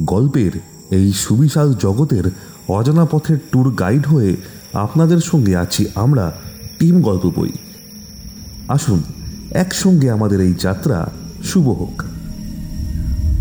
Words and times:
গল্পের 0.00 0.50
এই 0.90 1.12
সুবিশাল 1.12 1.74
জগতের 1.74 2.30
অজানা 2.68 3.04
পথের 3.04 3.36
ট্যুর 3.50 3.74
গাইড 3.74 4.06
হয়ে 4.06 4.36
আপনাদের 4.72 5.20
সঙ্গে 5.20 5.56
আছি 5.56 5.86
আমরা, 5.94 6.32
টিম 6.78 7.02
গল্প 7.02 7.32
বই। 7.36 7.50
আসুন, 8.68 9.02
একসঙ্গে 9.50 10.10
আমাদের 10.10 10.40
এই 10.40 10.54
যাত্রা 10.60 11.10
শুভ 11.44 11.68
হোক। 11.68 12.02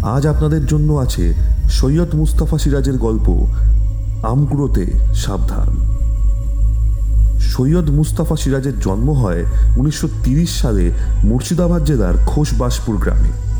আজ 0.04 0.28
আপনাদের 0.28 0.66
জন্য 0.66 0.94
আছে 0.94 1.34
সৈয়দ 1.70 2.16
মুস্তাফা 2.16 2.58
সিরাজের 2.58 2.98
গল্প 2.98 3.48
আমগুড়োতে 4.24 4.86
সাবধান। 5.16 5.70
সৈয়দ 7.40 7.90
মুস্তাফা 7.90 8.36
সিরাজের 8.36 8.80
জন্ম 8.80 9.12
হয় 9.12 9.46
উনিশশো 9.78 10.08
সালে 10.48 10.92
মুর্শিদাবাদ 11.24 11.84
জেলার 11.86 12.14
খোশবাসপুর 12.26 12.98
গ্রামে। 12.98 13.53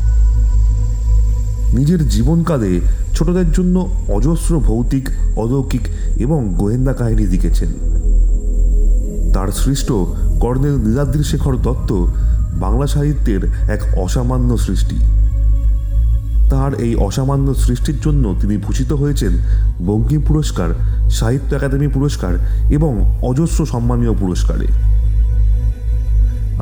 নিজের 1.74 2.08
জীবনকালে 2.08 2.80
ছোটদের 3.14 3.48
জন্য 3.52 3.76
অজস্র 4.08 4.52
ভৌতিক, 4.58 5.08
অলৌকিক 5.36 5.84
এবং 6.16 6.54
গোয়েন্দা 6.58 6.92
কাহিনী 6.92 7.26
লিখেছেন। 7.26 7.68
তার 9.34 9.48
সৃষ্ট 9.52 9.88
কর্নেল 10.40 10.76
নীলাদ্রি 10.76 11.24
শেখর 11.24 11.54
দত্ত 11.56 11.90
বাংলা 12.54 12.86
সাহিত্যের 12.86 13.42
এক 13.68 13.80
অসামান্য 13.96 14.58
সৃষ্টি। 14.58 14.96
তার 16.50 16.74
এই 16.74 16.94
অসামান্য 16.96 17.54
সৃষ্টির 17.54 17.98
জন্য 18.00 18.34
তিনি 18.40 18.56
ভূষিত 18.56 18.92
হয়েছেন 18.92 19.32
বঙ্কিম 19.86 20.22
পুরস্কার, 20.28 20.70
সাহিত্য 21.10 21.54
একাডেমি 21.54 21.88
পুরস্কার 21.88 22.32
এবং 22.70 22.92
অজস্র 23.22 23.66
সম্মানীয় 23.66 24.14
পুরস্কারে। 24.14 24.66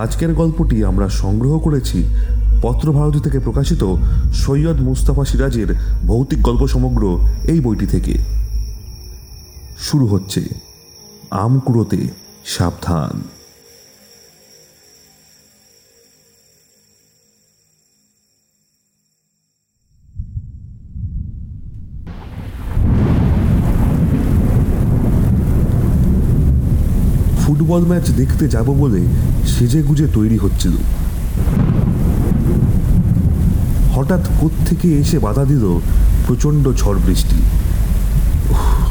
আজকের 0.01 0.35
গল্পটি 0.35 0.85
আমরা 0.85 1.09
সংগ্রহ 1.09 1.59
করেছি 1.59 1.99
পত্রভারতী 2.63 3.21
থেকে 3.21 3.39
প্রকাশিত 3.39 3.83
সৈয়দ 4.35 4.81
মুস্তাফা 4.81 5.25
সিরাজের 5.25 5.75
ভৌতিক 6.07 6.43
গল্প 6.43 6.67
সমগ্র 6.67 7.03
এই 7.49 7.61
বইটি 7.61 7.87
থেকে। 7.87 8.15
শুরু 9.79 10.07
হচ্ছে 10.07 10.41
আমকুড়োতে 11.31 12.09
সাবধান। 12.45 13.23
ফুটবল 27.41 27.83
ম্যাচ 27.87 28.11
দেখতে 28.11 28.49
যাব 28.49 28.69
বলে 28.75 29.03
সেজে 29.47 29.83
গুজে 29.83 30.07
তৈরি 30.15 30.39
হচ্ছিল। 30.39 30.73
হঠাৎ 34.03 34.25
থেকে 34.69 34.89
এসে 34.99 35.19
বাধা 35.19 35.45
দিল 35.45 35.65
প্রচণ্ড 36.27 36.65
ঝড় 36.77 36.99
বৃষ্টি। 37.07 37.39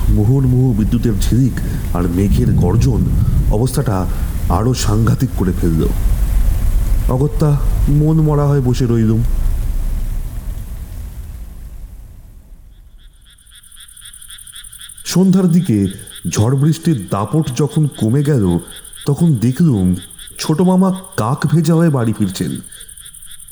মুহুর্মুহু 0.10 0.74
বিদ্যুতের 0.74 1.16
ঝিরিক 1.22 1.56
আর 1.94 2.04
মেঘের 2.08 2.50
গর্জন 2.54 3.02
অবস্থাটা 3.52 4.08
আরও 4.50 4.74
সাংঘাতিক 4.74 5.30
করে 5.38 5.54
ফেলল। 5.62 5.82
অগত্যা 7.10 7.50
মন 7.90 8.18
মরা 8.22 8.46
হয়ে 8.48 8.62
বসে 8.62 8.86
রইলুম। 8.86 9.22
সন্ধ্যার 15.06 15.48
দিকে 15.48 15.88
ঝড় 16.30 16.56
বৃষ্টির 16.56 17.08
দাপট 17.12 17.46
যখন 17.58 17.88
কমে 17.98 18.24
গেল, 18.24 18.46
তখন 19.06 19.36
দেখলুম 19.36 19.96
ছোট 20.40 20.62
মামা 20.62 20.90
কাক 21.18 21.40
ভেজা 21.48 21.74
হয়ে 21.76 21.90
বাড়ি 21.90 22.14
ফিরছেন। 22.18 22.52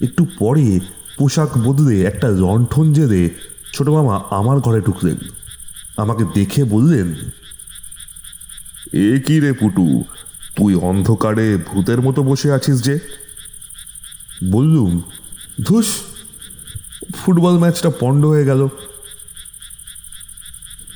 একটু 0.01 0.25
পরে 0.39 0.79
পোশাক 1.19 1.51
বদলে 1.57 1.95
একটা 2.03 2.27
লণ্ঠন 2.27 2.93
জেলে 2.93 3.29
ছোট 3.73 3.87
মামা 3.89 4.15
আমার 4.29 4.57
ঘরে 4.59 4.79
ঢুকলেন। 4.81 5.17
আমাকে 5.97 6.23
দেখে 6.33 6.61
বললেন, 6.63 7.07
এ 8.93 9.09
কি 9.25 9.35
রে 9.39 9.51
পুটু, 9.53 10.03
তুই 10.55 10.75
অন্ধকারে 10.89 11.47
ভূতের 11.67 11.99
মতো 12.01 12.23
বসে 12.23 12.49
আছিস 12.51 12.77
যে? 12.83 12.95
বললুম, 14.51 14.91
ধুস, 15.65 15.89
ফুটবল 17.15 17.55
ম্যাচটা 17.57 17.89
পণ্ড 17.99 18.21
হয়ে 18.25 18.45
গেল। 18.45 18.61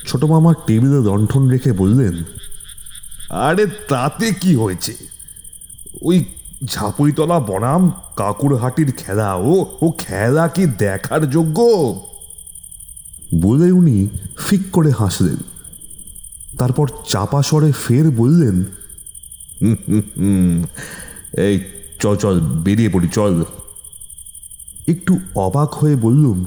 ছোট 0.08 0.22
মামা 0.24 0.52
টেবিলে 0.68 1.00
লণ্ঠন 1.08 1.44
রেখে 1.50 1.72
বললেন, 1.74 2.16
আরে 3.30 3.66
তাতে 3.88 4.26
কি 4.42 4.52
হয়েছে? 4.56 4.94
ওই 6.02 6.18
ঝাঁপুইতলা 6.66 7.40
বনাম 7.40 7.92
কাকুরহাটির 8.16 8.92
খেলা। 8.92 9.36
ও 9.36 9.54
ও 9.82 9.92
খেলা 9.92 10.48
কি 10.48 10.66
দেখার 10.66 11.30
যোগ্য? 11.30 11.58
বলে 13.42 13.72
উনি 13.72 14.08
ফিক 14.38 14.62
করে 14.72 14.92
হাসলেন। 14.92 15.38
তারপর 16.58 16.88
চাপা 17.08 17.42
স্বরে 17.44 17.72
ফের 17.72 18.12
বললেন 18.12 18.56
এই 21.48 21.56
চল 22.00 22.16
চল, 22.16 22.40
বেরিয়ে 22.40 22.90
পড়ি, 22.90 23.08
চল। 23.08 23.44
একটু 24.88 25.20
অবাক 25.36 25.74
হয়ে 25.74 25.96
বললুম, 25.96 26.46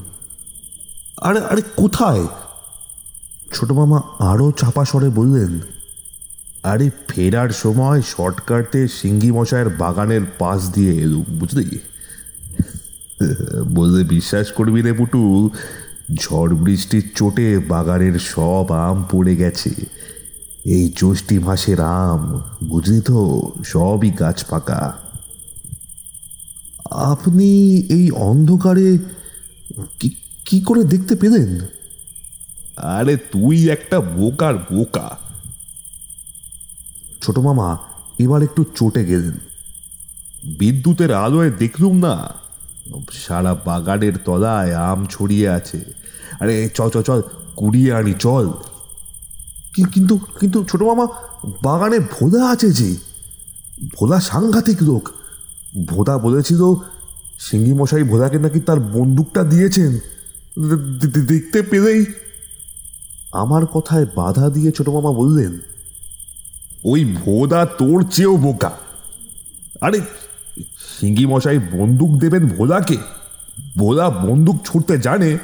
আরে 1.22 1.40
আরে 1.40 1.62
কোথায়? 1.76 2.26
ছোট 3.54 3.70
মামা 3.72 3.98
আরও 4.18 4.52
চাপা 4.52 4.84
স্বরে 4.84 5.08
বললেন 5.08 5.60
আরে 6.70 6.90
ফেরার 7.08 7.50
সময় 7.62 8.00
শর্টকাটে 8.02 8.88
সিঙ্গি 8.88 9.30
মশায়ের 9.30 9.68
বাগানের 9.68 10.24
পাশ 10.38 10.60
দিয়ে 10.74 10.92
এলুম, 10.94 11.24
বুঝলি? 11.38 11.78
বললে 13.74 14.04
বিশ্বাস 14.04 14.46
করবি 14.52 14.80
রে 14.82 14.92
পুটু, 14.92 15.50
ঝড় 16.14 16.52
বৃষ্টির 16.54 17.06
চোটে 17.14 17.58
বাগানের 17.58 18.16
সব 18.18 18.66
আম 18.86 19.04
পড়ে 19.10 19.34
গেছে। 19.36 19.72
এই 20.64 20.84
জ্যৈষ্ঠী 20.96 21.38
মাসের 21.38 21.80
আম, 21.80 22.22
বুঝলি 22.68 23.00
তো, 23.00 23.18
সবই 23.64 24.10
গাছ 24.10 24.38
পাকা। 24.44 24.82
আপনি 27.10 27.50
এই 27.96 28.10
অন্ধকারে 28.10 28.88
কি 30.44 30.58
করে 30.60 30.82
দেখতে 30.84 31.14
পেলেন? 31.16 31.50
আরে 32.96 33.14
তুই 33.32 33.56
একটা 33.70 33.98
বোকার 34.16 34.54
বোকা। 34.72 35.08
ছোট 37.26 37.38
মামা, 37.38 37.78
এবার 38.18 38.42
একটু 38.42 38.64
চটে 38.64 39.04
গেলেন। 39.04 39.38
বিদ্যুতের 40.58 41.14
আলোয় 41.14 41.50
দেখলুম 41.50 41.96
না, 41.96 42.28
সারা 43.12 43.54
বাগানের 43.54 44.12
তলায় 44.24 44.74
আম 44.74 45.06
ছড়িয়ে 45.10 45.48
আছে। 45.48 45.80
আরে, 46.40 46.68
চল 46.74 46.90
চল 46.90 47.02
চল, 47.02 47.22
কুড়িয়ে 47.56 47.92
আনি, 47.92 48.14
চল। 48.18 48.50
কিন্তু 49.92 50.18
কিন্তু 50.40 50.64
ছোট 50.64 50.82
মামা, 50.82 51.06
বাগানে 51.62 51.98
ভোদা 51.98 52.48
আছে 52.50 52.72
যে, 52.72 52.96
ভোলা 53.98 54.20
সাংঘাতিক 54.20 54.82
লোক। 54.82 55.08
ভোদা 55.86 56.18
বলেছিল 56.18 56.62
সিঙ্গি 57.38 57.72
মশাই 57.72 58.02
ভোদাকে 58.02 58.38
নাকি 58.38 58.60
তার 58.60 58.80
বন্দুকটা 58.80 59.42
দিয়েছেন। 59.44 59.98
দেখতে 61.26 61.62
পেলেই। 61.62 62.06
আমার 63.32 63.66
কথায় 63.66 64.06
বাধা 64.16 64.50
দিয়ে 64.50 64.72
ছোট 64.72 64.88
মামা 64.88 65.10
বললেন 65.12 65.58
ওই 66.86 67.00
ভোদা 67.04 67.60
তোর 67.66 67.98
চেয়েও 68.10 68.36
বোকা। 68.36 68.70
আরে 69.80 70.00
সিঙ্গি 70.98 71.26
মশাই 71.26 71.58
বন্দুক 71.58 72.10
দেবেন 72.18 72.48
ভোলাকে 72.48 72.96
ভোলা 73.78 74.10
বন্দুক 74.10 74.56
ছুটতে 74.64 74.98
জানে। 74.98 75.38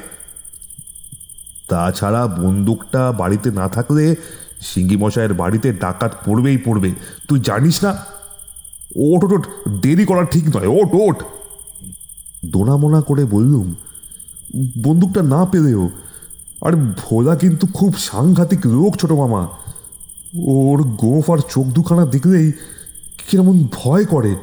তাছাড়া 1.69 2.27
বন্দুকটা 2.27 3.11
বাড়িতে 3.11 3.51
না 3.51 3.65
থাকলে 3.67 4.15
সিঙ্গি 4.61 4.97
মশাইয়ের 4.97 5.33
বাড়িতে 5.33 5.73
ডাকাত 5.73 6.11
পড়বেই 6.25 6.57
পড়বে। 6.57 6.89
তুই 7.27 7.39
জানিস 7.39 7.83
না? 7.83 7.91
ওট 8.95 9.21
ওট 9.23 9.43
দেরি 9.81 10.05
করা 10.05 10.23
ঠিক 10.25 10.45
নয় 10.55 10.67
ওট 10.67 10.91
ওট 11.05 11.17
দোনামোনা 12.45 13.01
করে 13.01 13.23
বললুম, 13.25 13.67
বন্দুকটা 14.81 15.21
না 15.33 15.41
পেলেও, 15.45 15.83
আর 16.61 16.73
ভোলা 17.01 17.35
কিন্তু 17.35 17.67
খুব 17.73 17.91
সাংঘাতিক 17.97 18.61
লোক 18.65 18.91
ছোট 18.97 19.11
মামা। 19.11 19.41
ওর 20.37 20.83
গোফ 20.83 21.31
আর 21.31 21.37
চোখ 21.49 21.65
দুখানা 21.65 22.05
দেখলেই 22.05 22.51
কিরমন 23.27 23.67
ভয় 23.71 24.05
করে। 24.05 24.35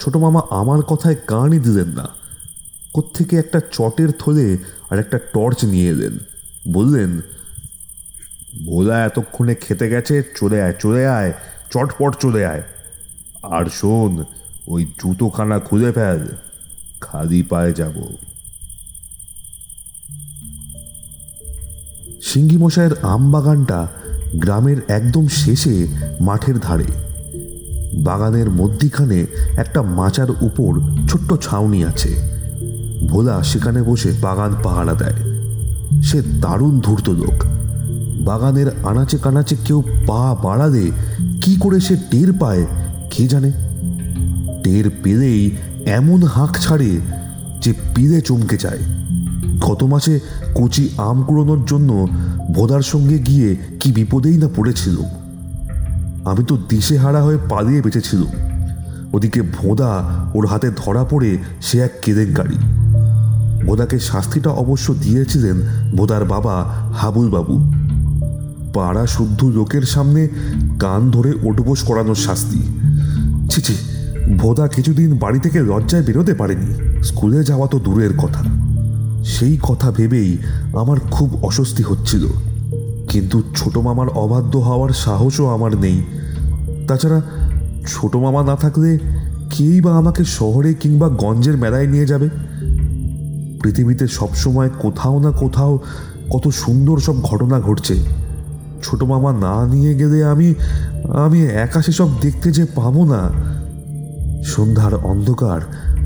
ছোট 0.00 0.16
মামা 0.16 0.40
আমার 0.50 0.82
কথায় 0.82 1.16
কানই 1.26 1.58
দিলেন 1.58 1.88
না। 1.88 2.08
কোত্থেকে 2.92 3.36
একটা 3.36 3.60
চটের 3.72 4.08
থলে 4.18 4.58
আর 4.90 4.98
একটা 4.98 5.18
টর্চ 5.18 5.64
নিয়ে 5.64 5.88
এলেন। 5.88 6.18
বললেন, 6.72 7.20
ভোলা 8.66 9.04
এতক্ষণে 9.04 9.54
খেতে 9.54 9.90
গেছে, 9.90 10.22
চলে 10.36 10.62
আয় 10.62 10.74
চলে 10.78 11.06
আয়, 11.06 11.32
চটপট 11.70 12.16
চলে 12.20 12.46
আয়। 12.46 12.62
আর 13.42 13.64
শোন, 13.64 14.24
ওই 14.66 14.84
জুতোখানা 14.84 15.58
খুলে 15.58 15.92
ফেল, 15.92 16.28
খালি 17.00 17.42
পায়ে 17.42 17.72
যাব। 17.72 18.02
সিঙ্গি 22.22 22.56
মশাইয়ের 22.56 22.94
আম 23.02 23.30
বাগানটা 23.30 23.88
গ্রামের 24.36 24.76
একদম 24.88 25.28
শেষে 25.28 25.88
মাঠের 26.20 26.54
ধারে। 26.58 26.84
বাগানের 27.94 28.50
মধ্যিখানে 28.50 29.26
একটা 29.56 29.82
মাচার 29.82 30.30
উপর 30.30 30.80
ছোট্ট 31.08 31.34
ছাউনি 31.34 31.84
আছে। 31.84 32.08
ভোলা 33.08 33.42
সেখানে 33.42 33.82
বসে 33.82 34.12
বাগান 34.20 34.54
পাহারা 34.62 34.94
দেয়। 34.94 35.18
সে 36.02 36.22
দারুণ 36.40 36.80
ধূর্ত 36.80 37.08
লোক। 37.08 37.44
বাগানের 38.24 38.66
আনাচে 38.84 39.18
কানাচে 39.18 39.56
কেউ 39.64 39.82
পা 40.06 40.34
বাড়ালে 40.34 40.90
কি 41.42 41.56
করে 41.56 41.80
সে 41.80 41.96
টের 42.10 42.32
পায়, 42.32 42.66
কে 43.10 43.28
জানে? 43.28 43.52
টের 44.64 44.90
পেলেই 45.02 45.50
এমন 45.86 46.22
হাঁক 46.24 46.58
ছাড়ে 46.58 47.00
যে 47.62 47.74
পিলে 47.94 48.20
চমকে 48.20 48.56
যায়। 48.56 48.78
গত 49.60 49.82
মাসে 49.82 50.20
কচি 50.54 50.88
আম 50.98 51.22
কুড়োনোর 51.22 51.64
জন্য 51.66 52.08
ভোদার 52.54 52.82
সঙ্গে 52.82 53.18
গিয়ে 53.18 53.56
কি 53.80 53.92
বিপদেই 53.92 54.36
না 54.36 54.48
পড়েছিল। 54.56 54.96
আমি 56.24 56.44
তো 56.44 56.58
দিশে 56.68 56.98
হারা 56.98 57.22
হয়ে 57.22 57.38
পালিয়ে 57.50 57.82
বেঁচেছিল। 57.82 58.24
ওদিকে 59.12 59.42
ভোঁদা 59.42 60.04
ওর 60.34 60.46
হাতে 60.46 60.70
ধরা 60.76 61.04
পড়ে 61.04 61.38
সে 61.60 61.80
এক 61.80 61.92
কেলেঙ্কারি 62.02 62.58
ভোদাকে 63.66 63.98
শাস্তিটা 63.98 64.50
অবশ্য 64.50 64.94
দিয়েছিলেন 64.94 65.56
ভোদার 65.96 66.24
বাবা 66.24 66.54
হাবুল 66.94 67.30
বাবু 67.30 67.72
পাড়া 68.74 69.06
শুদ্ধ 69.06 69.44
লোকের 69.44 69.82
সামনে 69.82 70.28
কান 70.78 71.10
ধরে 71.10 71.32
ওটবোস 71.42 71.82
করানোর 71.82 72.14
শাস্তি। 72.14 72.60
ছিছি 73.50 73.74
ভোদা 74.36 74.68
কিছুদিন 74.68 75.18
বাড়ি 75.18 75.40
থেকে 75.40 75.60
লজ্জায় 75.60 76.02
বেরোতে 76.02 76.34
পারেনি। 76.34 77.02
স্কুলে 77.02 77.44
যাওয়া 77.44 77.66
তো 77.66 77.78
দূরের 77.78 78.10
কথা। 78.18 78.71
সেই 79.24 79.58
কথা 79.62 79.90
ভেবেই 79.90 80.38
আমার 80.72 81.00
খুব 81.00 81.44
অস্বস্তি 81.44 81.82
হচ্ছিল। 81.82 82.26
কিন্তু 83.08 83.42
ছোট 83.56 83.78
মামার 83.78 84.08
অবাধ্য 84.08 84.58
হওয়ার 84.58 84.90
সাহসও 84.90 85.46
আমার 85.46 85.76
নেই। 85.76 86.02
তাছাড়া 86.88 87.22
ছোট 87.88 88.16
মামা 88.16 88.42
না 88.42 88.56
থাকলে 88.56 88.98
কেই 89.50 89.80
বা 89.80 89.96
আমাকে 89.96 90.24
শহরে 90.24 90.74
কিংবা 90.74 91.08
গঞ্জের 91.08 91.56
মেলায় 91.56 91.86
নিয়ে 91.86 92.06
যাবে? 92.06 92.28
পৃথিবীতে 93.62 94.08
সবসময় 94.08 94.70
কোথাও 94.78 95.18
না 95.18 95.30
কোথাও 95.30 95.78
কত 96.30 96.48
সুন্দর 96.48 96.98
সব 96.98 97.22
ঘটনা 97.22 97.60
ঘটছে। 97.60 97.96
ছোট 98.82 99.02
মামা 99.02 99.32
না 99.32 99.74
নিয়ে 99.74 99.94
গেলে 99.94 100.24
আমি 100.24 100.54
আমি 101.14 101.42
একা 101.42 101.82
সব 101.82 102.08
দেখতে 102.20 102.52
যে 102.52 102.64
পাবো 102.64 103.04
না। 103.04 103.30
সন্ধ্যার 104.44 104.94
অন্ধকার 104.94 105.60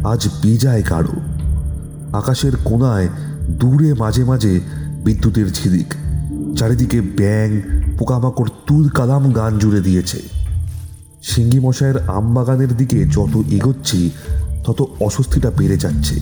আজ 0.05 0.29
বিজায় 0.43 0.83
গাঢ় 0.91 1.36
আকাশের 2.17 2.55
কোনায় 2.65 3.09
দূরে 3.51 3.95
মাঝে 3.95 4.25
মাঝে 4.25 4.61
বিদ্যুতের 5.05 5.53
ঝিলিক। 5.53 5.95
চারিদিকে 6.59 7.01
ব্যাং 7.01 7.49
পোকামাকড় 7.99 8.51
তুল 8.67 8.89
কালাম 8.89 9.33
গান 9.33 9.59
জুড়ে 9.59 9.81
দিয়েছে। 9.81 10.19
সিঙ্গি 11.23 11.61
মশাইয়ের 11.61 11.99
আমবাগানের 12.09 12.77
দিকে 12.77 12.99
যত 13.07 13.35
এগোচ্ছি, 13.51 14.11
তত 14.65 14.83
অস্বস্তিটা 15.01 15.51
বেড়ে 15.51 15.77
যাচ্ছে। 15.77 16.17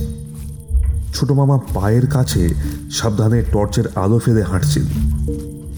ছোট 1.14 1.28
মামা 1.30 1.56
পায়ের 1.74 2.06
কাছে 2.06 2.42
সাবধানে 2.90 3.38
টর্চের 3.52 3.84
আলো 3.94 4.18
ফেলে 4.18 4.42
হাঁটছেন। 4.42 4.86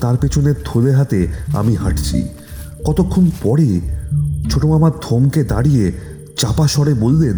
তার 0.01 0.17
পেছনে 0.17 0.55
থলে 0.65 0.93
হাতে 0.93 1.21
আমি 1.57 1.75
হাঁটছি। 1.77 2.19
কতক্ষণ 2.87 3.25
পরে 3.43 3.81
ছোট 4.51 4.65
মামা 4.65 4.91
থমকে 5.01 5.45
দাঁড়িয়ে 5.45 5.93
চাপা 6.37 6.67
স্বরে 6.69 6.95
বললেন 6.95 7.37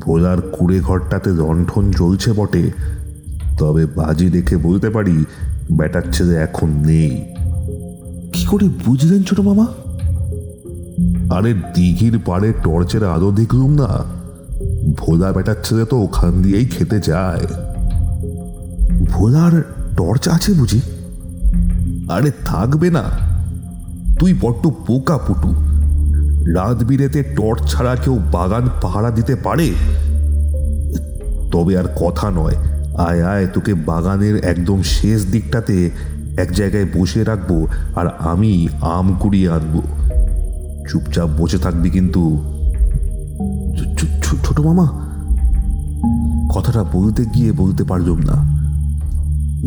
ভোলার 0.00 0.40
কুড়ে 0.40 0.80
ঘরটাতে 0.80 1.30
লণ্ঠন 1.30 1.90
জ্বলছে 1.90 2.32
বটে। 2.32 2.70
তবে 3.58 3.86
বাজি 3.86 4.30
দেখে 4.30 4.56
বলতে 4.56 4.90
পারি, 4.90 5.24
ব্যাটার 5.72 6.02
ছেলে 6.12 6.36
এখন 6.36 6.70
নেই। 6.70 7.24
কি 8.32 8.44
করে 8.44 8.68
বুঝলেন 8.84 9.22
ছোট 9.22 9.40
মামা? 9.40 9.66
আরে 11.34 11.54
দিঘির 11.74 12.18
পাড়ে 12.26 12.52
টর্চের 12.52 13.04
আলো 13.04 13.32
দেখলুম 13.32 13.70
না। 13.70 14.04
ভোলা 14.98 15.32
বেটার 15.32 15.54
ছেলে 15.64 15.84
তো 15.84 15.96
ওখান 15.96 16.42
দিয়েই 16.42 16.66
খেতে 16.66 17.00
যায়। 17.00 17.40
ভোলার 19.08 19.62
টর্চ 19.96 20.28
আছে 20.28 20.52
বুঝি? 20.52 20.80
আরে 22.10 22.30
থাকবে 22.44 22.90
না। 22.90 23.02
তুই 24.18 24.34
বড্ড 24.40 24.70
পোকা 24.86 25.18
পুটু। 25.18 25.69
রাত 26.46 26.84
বিরেতে 26.84 27.22
টর্চ 27.22 27.72
ছাড়া 27.72 27.96
কেউ 27.96 28.18
বাগান 28.32 28.68
পাহারা 28.82 29.10
দিতে 29.10 29.36
পারে? 29.36 29.74
তবে 31.52 31.78
আর 31.78 31.84
কথা 31.84 32.30
নয়। 32.30 32.54
আয় 32.98 33.22
আয়, 33.22 33.46
তোকে 33.46 33.74
বাগানের 33.74 34.44
একদম 34.44 34.82
শেষ 34.82 35.26
দিকটাতে 35.26 35.90
এক 36.36 36.52
জায়গায় 36.52 36.86
বসে 36.94 37.24
রাখব 37.24 37.66
আর 37.96 38.06
আমি 38.18 38.68
আম 38.80 39.16
কুড়িয়ে 39.20 39.50
আনব। 39.50 39.82
চুপচাপ 40.88 41.28
বসে 41.38 41.58
থাকবি 41.58 41.90
কিন্তু। 41.90 42.38
ছোট 44.44 44.60
মামা। 44.60 45.10
কথাটা 46.54 46.84
বলতে 46.92 47.24
গিয়ে 47.34 47.52
বলতে 47.52 47.84
পারলাম 47.84 48.18
না। 48.18 48.60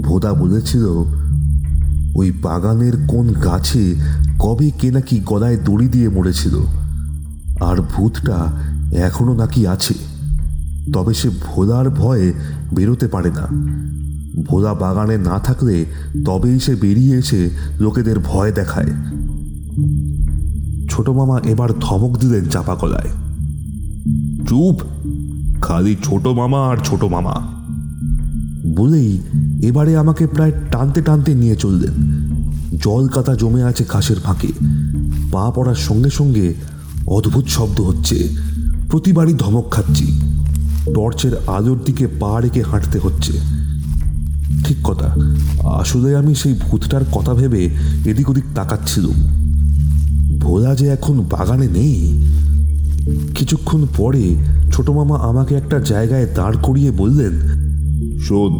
ভোদা 0.02 0.34
বলেছিল, 0.34 0.86
ওই 2.16 2.32
বাগানের 2.32 2.94
কোন 3.08 3.28
গাছে 3.28 3.96
কবে 4.44 4.72
কে 4.72 4.92
নাকি 4.92 5.20
গলায় 5.26 5.58
দড়ি 5.58 5.88
দিয়ে 5.88 6.10
মরেছিল? 6.10 6.60
আর 7.62 7.82
ভূতটা 7.82 8.48
এখনও 8.94 9.34
নাকি 9.34 9.68
আছে। 9.68 9.94
তবে 10.94 11.14
সে 11.14 11.30
ভোলার 11.30 11.90
ভয়ে 11.90 12.34
বেরোতে 12.76 13.08
পারে 13.08 13.32
না। 13.32 13.48
ভোলা 14.46 14.74
বাগানে 14.74 15.18
না 15.18 15.40
থাকলে 15.40 15.86
তবেই 16.26 16.60
সে 16.60 16.76
বেরিয়ে 16.76 17.18
এসে 17.18 17.50
লোকেদের 17.80 18.20
ভয় 18.20 18.52
দেখায়। 18.52 18.92
ছোট 20.90 21.10
মামা 21.10 21.40
এবার 21.40 21.70
ধমক 21.80 22.18
দিলেন 22.18 22.46
চাপা 22.46 22.76
গলায়। 22.76 23.10
চুপ! 24.48 24.76
খালি 25.62 25.96
ছোট 26.04 26.28
মামা 26.28 26.68
আর 26.68 26.78
ছোট 26.78 27.04
মামা। 27.04 27.36
বলেই 28.78 29.20
এবারে 29.64 29.98
আমাকে 29.98 30.28
প্রায় 30.28 30.52
টানতে 30.72 31.02
টানতে 31.02 31.34
নিয়ে 31.34 31.56
চললেন। 31.56 32.13
জল 32.84 33.08
কাতা 33.08 33.36
জমে 33.36 33.64
আছে 33.64 33.86
ঘাসের 33.90 34.16
ফাঁকে। 34.24 34.48
পা 35.32 35.52
পড়ার 35.56 35.76
সঙ্গে 35.76 36.10
সঙ্গে 36.10 36.54
অদ্ভুত 37.08 37.46
শব্দ 37.48 37.82
হচ্ছে। 37.82 38.30
প্রতিবারই 38.90 39.34
ধমক 39.34 39.72
খাচ্ছি। 39.72 40.22
টর্চের 40.96 41.32
আলোর 41.48 41.80
দিকে 41.86 42.08
পা 42.08 42.42
রেখে 42.42 42.62
হাঁটতে 42.62 43.00
হচ্ছে। 43.00 43.34
ঠিক 44.66 44.78
কথা, 44.84 45.16
আসলে 45.64 46.16
আমি 46.16 46.36
সেই 46.36 46.54
ভূতটার 46.54 47.06
কথা 47.12 47.34
ভেবে 47.34 47.70
এদিক 48.06 48.30
ওদিক 48.30 48.44
তাকাচ্ছিলাম। 48.56 49.18
ভোলা 50.40 50.76
যে 50.76 50.88
এখন 50.88 51.26
বাগানে 51.32 51.68
নেই। 51.68 52.28
কিছুক্ষণ 53.36 53.88
পরে 53.98 54.36
ছোট 54.74 54.90
মামা 54.90 55.18
আমাকে 55.18 55.56
একটা 55.56 55.80
জায়গায় 55.80 56.28
দাঁড় 56.36 56.58
করিয়ে 56.62 56.92
বললেন, 56.92 57.34
শোন, 58.20 58.54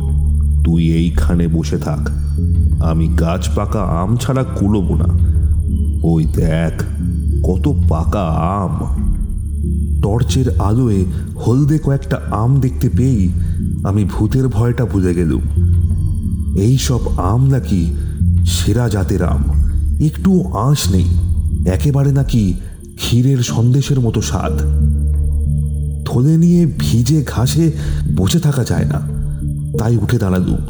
তুই 0.64 0.94
এইখানে 0.94 1.48
বসে 1.48 1.78
থাক। 1.78 2.23
আমি 2.84 3.08
গাছ 3.08 3.44
পাকা 3.56 3.82
আম 4.02 4.18
ছাড়া 4.18 4.44
কুলোবো 4.44 4.96
না। 4.96 5.10
ওই 6.04 6.26
দেখ, 6.26 6.74
কত 7.44 7.74
পাকা 7.90 8.26
আম। 8.60 8.76
টর্চের 10.02 10.48
আলোয় 10.60 11.06
হলদে 11.36 11.80
কয়েকটা 11.80 12.18
আম 12.32 12.60
দেখতে 12.60 12.90
পেয়েই 12.90 13.32
আমি 13.84 14.06
ভূতের 14.06 14.48
ভয়টা 14.48 14.86
ভুলে 14.86 15.14
গেলুম। 15.14 15.44
এই 16.58 16.78
সব 16.78 17.00
আম 17.18 17.42
নাকি 17.50 17.82
সেরা 18.46 18.90
জাতের 18.90 19.24
আম। 19.24 19.44
একটুও 20.06 20.40
আঁশ 20.58 20.92
নেই, 20.92 21.08
একেবারে 21.66 22.12
নাকি 22.12 22.54
ক্ষীরের 22.96 23.38
সন্দেশের 23.38 24.00
মতো 24.00 24.22
স্বাদ। 24.22 24.56
থলে 26.06 26.38
নিয়ে 26.38 26.62
ভিজে 26.80 27.24
ঘাসে 27.28 27.72
বসে 28.16 28.40
থাকা 28.40 28.64
যায় 28.64 28.86
না, 28.86 29.00
তাই 29.78 29.98
উঠে 29.98 30.18
দাঁড়ালুম। 30.18 30.62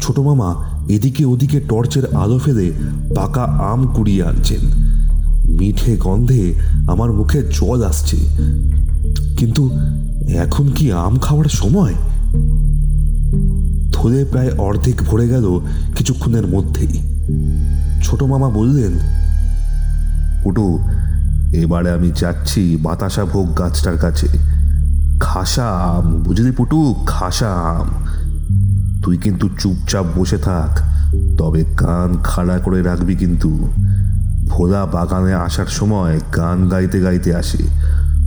ছোট 0.00 0.18
মামা 0.18 0.50
এদিকে 0.92 1.24
ওদিকে 1.24 1.60
টর্চের 1.60 2.16
আলো 2.16 2.38
ফেলে 2.38 2.72
পাকা 3.16 3.42
আম 3.42 3.86
কুড়িয়ে 3.86 4.24
আনছেন। 4.24 4.92
মিঠে 5.60 5.96
গন্ধে 5.96 6.54
আমার 6.88 7.12
মুখে 7.12 7.42
জল 7.42 7.84
আসছে। 7.84 8.16
কিন্তু 9.36 9.70
এখন 10.34 10.70
কি 10.70 10.92
আম 10.92 11.18
খাওয়ার 11.18 11.44
সময়? 11.44 11.94
থলে 13.92 14.24
প্রায় 14.24 14.50
অর্ধেক 14.58 15.02
ভরে 15.06 15.28
গেল 15.28 15.60
কিছুক্ষণের 15.96 16.46
মধ্যেই। 16.46 17.00
ছোট 18.02 18.22
মামা 18.22 18.48
বললেন, 18.48 18.92
পুটু, 20.44 20.78
এবারে 21.52 21.90
আমি 21.90 22.12
যাচ্ছি 22.16 22.76
বাতাসা 22.82 23.24
ভোগ 23.24 23.58
গাছটার 23.58 23.98
কাছে। 23.98 24.26
খাসা 25.20 25.68
আম, 25.68 26.22
বুঝলি 26.22 26.50
পুটু? 26.50 26.94
খাসা 27.06 27.52
আম। 27.54 28.01
তুই 29.04 29.16
কিন্তু 29.18 29.48
চুপচাপ 29.58 30.04
বসে 30.16 30.38
থাক। 30.38 30.80
তবে 31.38 31.64
কান 31.76 32.16
খাড়া 32.24 32.58
করে 32.58 32.82
রাখবি 32.82 33.16
কিন্তু। 33.16 33.68
ভোলা 34.48 34.86
বাগানে 34.86 35.34
আসার 35.34 35.66
সময় 35.66 36.20
গান 36.36 36.68
গাইতে 36.68 37.00
গাইতে 37.00 37.34
আসে। 37.34 37.58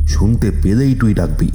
শুনতে 0.07 0.51
পেলেই 0.63 0.95
তুই 0.95 1.13
ডাকবি। 1.13 1.51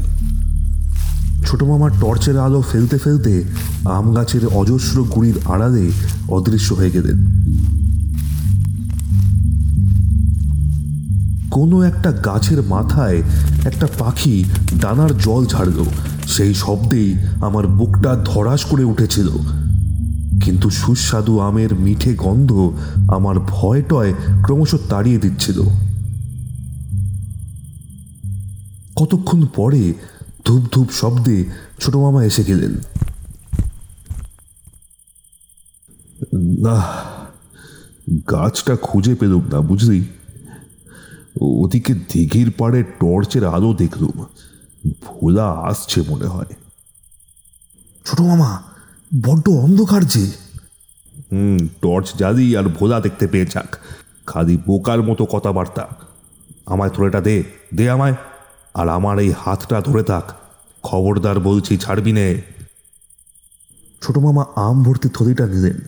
ছোট 1.46 1.62
মামার 1.62 1.90
টর্চের 2.00 2.38
আলো 2.38 2.62
ফেলতে 2.72 2.98
ফেলতে 2.98 3.44
আম 3.84 4.14
গাছের 4.14 4.46
অজস্র 4.46 5.04
গুড়ির 5.04 5.38
আড়ালে 5.44 5.90
অদৃশ্য 6.28 6.74
হয়ে 6.74 6.90
গেলেন। 6.90 7.40
কোনো 11.50 11.82
একটা 11.82 12.12
গাছের 12.12 12.62
মাথায় 12.62 13.22
একটা 13.64 13.88
পাখি 13.98 14.44
ডানার 14.80 15.18
জল 15.18 15.46
ছাড়ল 15.46 15.84
সেই 16.30 16.54
শব্দেই 16.54 17.08
আমার 17.40 17.64
বুকটা 17.66 18.10
ধরাস 18.24 18.64
করে 18.64 18.84
উঠেছিল। 18.84 19.28
কিন্তু 20.44 20.70
সুস্বাদু 20.70 21.34
আমের 21.40 21.74
মিঠে 21.74 22.12
গন্ধ 22.14 22.50
আমার 23.08 23.36
ভয়টয় 23.40 24.14
ক্রমশ 24.42 24.74
তাড়িয়ে 24.88 25.18
দিচ্ছিল। 25.18 25.58
কতক্ষণ 28.96 29.40
পরে 29.56 29.82
ধূপ 30.44 30.62
ধূপ 30.72 30.88
শব্দে 30.92 31.44
ছোট 31.80 31.94
মামা 31.96 32.20
এসে 32.24 32.42
গেলেন। 32.44 32.72
না 36.66 36.76
গাছটা 38.30 38.74
খুঁজে 38.76 39.14
পেলুম 39.14 39.44
না, 39.52 39.58
বুঝলি? 39.60 40.00
ওদিকে 41.40 41.92
দিঘির 41.94 42.50
পাড়ে 42.58 42.80
টর্চের 43.00 43.44
আলো 43.44 43.70
দেখলুম। 43.74 44.16
ভোলা 45.02 45.50
আসছে 45.50 46.02
মনে 46.08 46.26
হয়। 46.26 46.54
ছোট 48.06 48.20
মামা 48.20 48.62
বড্ড 49.22 49.48
অন্ধকার 49.48 50.04
যে। 50.04 50.30
হুম 51.32 51.68
টর্চ 51.82 52.16
জ্বালি 52.16 52.56
আর 52.56 52.62
ভোলা 52.62 53.00
দেখতে 53.00 53.26
পেয়ে 53.26 53.46
যাক। 53.46 53.76
খালি 54.26 54.56
বোকার 54.56 55.02
মতো 55.02 55.26
কথাবার্তা। 55.26 55.88
আমায় 56.66 56.90
থ্রোটা 56.90 57.20
দে 57.20 57.44
দে 57.74 57.90
আমায়। 57.90 58.14
আর 58.74 58.88
আমার 58.88 59.18
এই 59.18 59.32
হাতটা 59.38 59.80
ধরে 59.80 60.02
থাক। 60.02 60.24
খবরদার 60.82 61.40
বলছি 61.40 61.76
ছাড়বি 61.76 62.12
নে। 62.12 62.42
ছোট 64.02 64.18
মামা 64.18 64.44
আম 64.56 64.82
ভর্তি 64.82 65.08
থলিটা 65.08 65.46
নিলেন। 65.46 65.80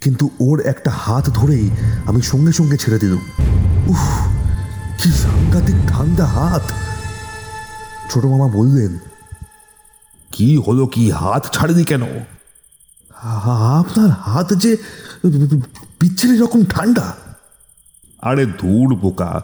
কিন্তু 0.00 0.30
ওর 0.40 0.60
একটা 0.60 0.90
হাত 0.90 1.30
ধরেই 1.30 1.70
আমি 2.06 2.22
সঙ্গে 2.22 2.52
সঙ্গে 2.52 2.76
ছেড়ে 2.76 2.98
দিলাম। 2.98 3.20
উফ 3.88 4.28
কি 5.02 5.10
সাংঘাতিক 5.10 5.74
ঠান্ডা 5.88 6.26
হাত। 6.26 6.62
ছোট 8.10 8.24
মামা 8.24 8.48
বললেন 8.48 8.98
কি 10.32 10.48
হলো 10.66 10.86
কি 10.86 11.10
হাত 11.10 11.44
ছাড়েনি 11.52 11.84
কেন? 11.84 12.02
আপনার 13.80 14.10
হাত 14.10 14.52
যে 14.54 14.76
বিচ্ছিরি 16.00 16.38
রকম 16.38 16.64
ঠান্ডা। 16.64 17.14
আরে 18.22 18.46
দূর 18.46 18.94
বোকা 18.94 19.42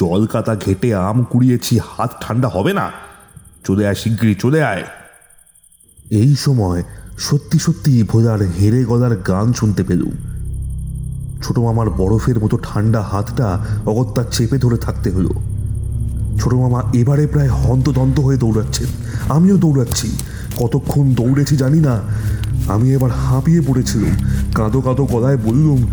জল 0.00 0.26
কাতা 0.26 0.54
ঘেটে 0.56 0.94
আম 0.94 1.24
কুড়িয়েছি 1.24 1.78
হাত 1.78 2.10
ঠান্ডা 2.20 2.48
হবে 2.48 2.72
না। 2.72 2.90
চলে 3.64 3.86
আয় 3.86 3.94
শিগগিরই 3.94 4.34
চলে 4.34 4.60
আয়। 4.64 4.84
এই 6.10 6.34
সময় 6.34 6.82
সত্যি 7.18 7.58
সত্যি 7.58 8.02
ভোলার 8.02 8.40
হেরে 8.42 8.84
গলার 8.84 9.16
গান 9.16 9.52
শুনতে 9.52 9.82
পেলুম। 9.84 10.14
ছোট 11.42 11.58
মামার 11.58 11.90
বরফের 11.90 12.38
মতো 12.44 12.56
ঠান্ডা 12.62 13.02
হাতটা 13.02 13.48
অগত্যা 13.86 14.22
চেপে 14.24 14.58
ধরে 14.58 14.76
থাকতে 14.76 15.10
হলো। 15.10 15.53
ছোট 16.40 16.54
মামা 16.54 16.82
এবারে 16.92 17.26
প্রায় 17.26 17.48
হন্তদন্ত 17.48 18.20
হয়ে 18.20 18.36
দৌড়াচ্ছেন। 18.36 18.86
আমিও 19.28 19.56
দৌড়াচ্ছি। 19.56 20.08
কতক্ষণ 20.56 21.14
দৌড়েছি 21.14 21.56
জানি 21.56 21.80
না। 21.80 22.00
আমি 22.68 22.92
এবার 22.92 23.10
হাঁপিয়ে 23.10 23.60
পড়েছিলাম। 23.60 24.16
কাঁদো 24.54 24.80
কাঁদো 24.80 25.04
গলায় 25.04 25.36
বললুম 25.36 25.86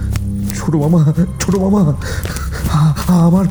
ছোট 0.57 0.75
মামা 0.75 1.13
ছোট 1.39 1.55
মামা 1.55 1.93
আমার 3.07 3.45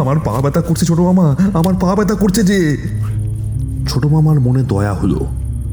আমার 0.00 0.18
পা 0.18 0.40
ব্যথা 0.40 0.60
করছে 0.60 0.86
ছোট 0.86 1.00
মামা 1.00 1.36
আমার 1.54 1.74
পা 1.80 1.94
ব্যথা 1.94 2.14
করছে 2.14 2.42
যে। 2.42 2.76
ছোট 3.88 4.06
মামার 4.06 4.40
মনে 4.40 4.62
দয়া 4.62 4.94
হলো। 4.94 5.26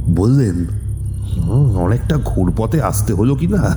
বললেন 0.09 0.65
"হুম, 1.37 1.77
অনেকটা 1.77 2.17
ঘুরপথে 2.17 2.81
আসতে 2.81 3.13
হলো 3.13 3.35
কি 3.35 3.47
না? 3.47 3.75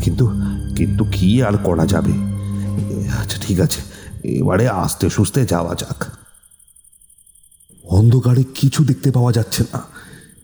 কিন্তু 0.00 0.30
কিন্তু 0.76 1.04
কি 1.12 1.42
আর 1.42 1.52
করা 1.56 1.86
যাবে? 1.86 2.12
আচ্ছা 3.20 3.38
ঠিক 3.40 3.60
আছে। 3.60 3.87
এবারে 4.24 4.68
আস্তে 4.68 5.10
সুস্তে 5.10 5.46
যাওয়া 5.46 5.74
যাক। 5.74 6.04
অন্ধকারে 7.84 8.44
কিছু 8.44 8.84
দেখতে 8.84 9.10
পাওয়া 9.10 9.32
যাচ্ছে 9.32 9.64
না। 9.72 9.82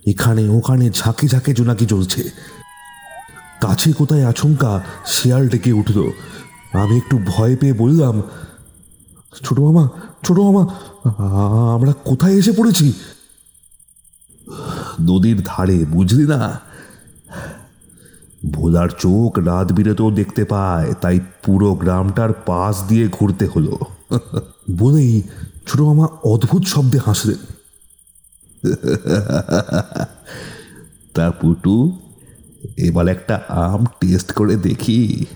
এখানে 0.06 0.48
ওখানে 0.48 0.90
ঝাঁকে 0.90 1.28
ঝাঁকে 1.28 1.54
জোনাকি 1.54 1.86
জ্বলছে। 1.86 2.30
কাছে 3.60 3.92
কোথায় 3.92 4.24
আচমকা 4.24 4.82
শেয়াল 5.06 5.48
ডেকে 5.48 5.72
উঠল। 5.72 6.10
আমি 6.72 6.96
একটু 6.96 7.18
ভয় 7.26 7.56
পেয়ে 7.56 7.72
বললাম 7.72 8.22
ছোট 9.44 9.58
মামা 9.58 9.88
ছোট 10.26 10.38
মামা 10.38 10.66
আমরা 11.74 11.92
কোথায় 11.92 12.32
এসে 12.32 12.52
পড়েছি? 12.52 12.92
নদীর 15.00 15.42
ধারে 15.44 15.84
বুঝলি 15.84 16.26
না? 16.26 16.60
ভোলার 18.50 18.88
চোখ 18.88 19.38
রাত 19.38 19.72
বিরেতেও 19.72 20.10
দেখতে 20.10 20.44
পায়, 20.44 20.94
তাই 20.94 21.20
পুরো 21.42 21.74
গ্রামটার 21.74 22.32
পাশ 22.32 22.88
দিয়ে 22.88 23.08
ঘুরতে 23.08 23.46
হলো। 23.46 23.78
বলেই 24.78 25.22
ছোট 25.66 25.80
মামা 25.80 26.06
অদ্ভুত 26.06 26.62
শব্দে 26.64 26.98
হাসলেন। 27.06 27.36
তা 31.14 31.30
পুটু, 31.30 31.98
এবার 32.76 33.08
একটা 33.08 33.40
আম 33.48 33.84
টেস্ট 34.00 34.32
করে 34.32 34.56
দেখি। 34.56 35.26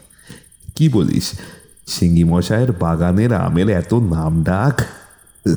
কি 0.77 0.89
বলিস 0.89 1.33
সিঙ্গি 1.87 2.25
মশাইয়ের 2.25 2.73
বাগানের 2.73 3.35
আমের 3.35 3.69
এত 3.69 3.95
নাম 3.95 4.43
ডাক? 4.43 4.83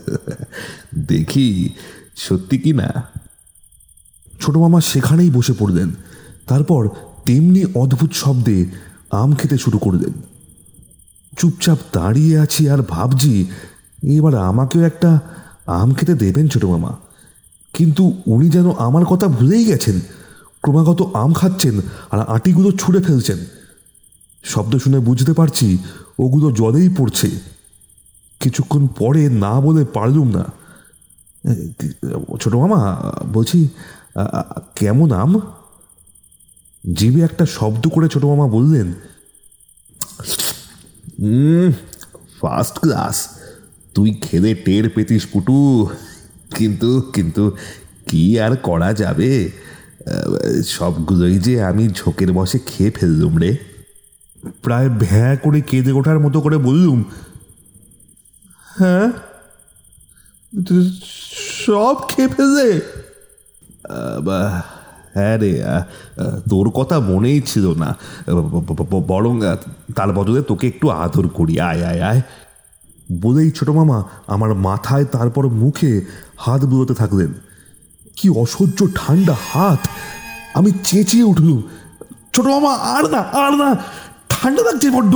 দেখি, 1.08 1.74
সত্যি 2.15 2.58
কি 2.58 2.74
না? 2.74 3.03
ছোট 4.41 4.58
মামা 4.58 4.81
সেখানেই 4.81 5.29
বসে 5.29 5.53
পড়লেন। 5.60 5.91
তারপর 6.48 6.89
তেমনি 7.25 7.61
অদ্ভুত 7.75 8.11
শব্দে 8.13 8.57
আম 9.11 9.29
খেতে 9.35 9.57
শুরু 9.57 9.77
করলেন। 9.77 10.13
চুপচাপ 11.39 11.79
দাঁড়িয়ে 11.93 12.33
আছি 12.39 12.61
আর 12.69 12.81
ভাবছি, 12.81 13.33
এবার 14.17 14.33
আমাকেও 14.35 14.81
একটা 14.81 15.09
আম 15.79 15.89
খেতে 15.93 16.13
দেবেন 16.15 16.45
ছোট 16.47 16.63
মামা। 16.65 16.91
কিন্তু 17.73 18.03
উনি 18.27 18.47
যেন 18.49 18.67
আমার 18.77 19.05
কথা 19.05 19.27
ভুলেই 19.27 19.63
গেছেন, 19.65 19.97
ক্রমাগত 20.61 21.01
আম 21.13 21.31
খাচ্ছেন 21.33 21.75
আর 22.11 22.19
আটিগুলো 22.35 22.69
ছুঁড়ে 22.71 23.01
ফেলছেন। 23.01 23.39
শব্দ 24.43 24.73
শুনে 24.77 24.99
বুঝতে 24.99 25.33
পারছি 25.33 25.67
ওগুলো 26.19 26.47
জলেই 26.51 26.89
পড়ছে। 26.97 27.29
কিছুক্ষণ 28.41 28.83
পরে 28.99 29.23
না 29.43 29.53
বলে 29.61 29.83
পারলুম 29.85 30.27
না। 30.37 30.43
ছোট 32.39 32.53
মামা, 32.53 32.81
বলছি 33.33 33.59
কেমন 34.75 35.09
আম? 35.11 35.31
জিভে 36.93 37.21
একটা 37.21 37.45
শব্দ 37.45 37.88
করে 37.88 38.07
ছোট 38.07 38.25
মামা 38.25 38.47
বললেন 38.47 38.93
ফার্স্ট 42.41 42.79
ক্লাস 42.79 43.29
তুই 43.95 44.13
খেলে 44.13 44.53
টের 44.53 44.89
পেতিস 44.89 45.25
পুটু, 45.25 45.89
কিন্তু 46.55 47.01
কিন্তু 47.01 47.57
কি 48.07 48.39
আর 48.39 48.57
করা 48.57 48.93
যাবে? 48.93 49.51
সবগুলোই 50.65 51.39
যে 51.39 51.63
আমি 51.63 51.89
ঝোঁকের 51.89 52.33
বসে 52.33 52.59
খেয়ে 52.59 52.91
ফেললুম 52.91 53.38
রে। 53.38 53.57
প্রায় 54.63 54.89
ভ্যাঁ 54.89 55.38
করে 55.38 55.61
কেঁদে 55.61 55.91
ওঠার 55.91 56.19
মতো 56.19 56.41
করে 56.41 56.57
বললুম 56.57 57.03
হ্যাঁ? 58.79 59.11
সব 61.65 61.95
খেয়ে 62.09 62.81
বা- 64.25 64.80
হ্যাঁ 65.13 65.37
রে 65.37 65.51
তোর 66.49 66.69
কথা 66.69 66.99
মনেই 66.99 67.41
ছিল 67.41 67.65
না। 67.73 67.89
বরং 69.07 69.35
তার 69.95 70.13
বদলে 70.13 70.41
তোকে 70.41 70.67
একটু 70.67 70.89
আদর 70.89 71.27
করি। 71.27 71.59
আয় 71.59 71.81
আয় 71.85 72.01
আয়। 72.01 72.21
বলেই 73.21 73.51
ছোট 73.51 73.69
মামা 73.69 74.03
আমার 74.27 74.53
মাথায় 74.55 75.05
তারপর 75.05 75.43
মুখে 75.61 76.01
হাত 76.37 76.61
বুলোতে 76.65 76.93
থাকলেন। 76.93 77.33
কি 78.15 78.29
অসহ্য 78.29 78.87
ঠান্ডা 78.95 79.35
হাত। 79.49 79.81
আমি 80.53 80.71
চেঁচিয়ে 80.83 81.23
উঠলুম, 81.23 81.59
ছোট 82.35 82.45
মামা, 82.45 82.73
আর 82.95 83.03
না 83.09 83.17
আর 83.17 83.53
না, 83.53 83.69
ঠান্ডা 84.29 84.61
লাগছে 84.63 84.89
বড্ড। 84.91 85.13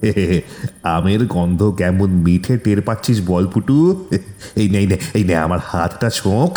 আমের 0.96 1.26
গন্ধ 1.26 1.62
কেমন 1.70 2.10
মিঠে 2.10 2.54
টের 2.58 2.80
পাচ্ছিস 2.82 3.18
বল 3.26 3.46
পুটু 3.46 4.04
এই 4.60 4.68
নেই 4.70 4.86
নে, 4.86 4.98
এই 5.14 5.24
নে, 5.24 5.34
আমার 5.36 5.60
হাতটা 5.64 6.10
শোঁক। 6.10 6.52